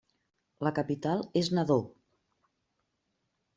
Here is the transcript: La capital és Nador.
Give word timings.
La 0.67 0.71
capital 0.79 1.21
és 1.43 1.51
Nador. 1.59 1.85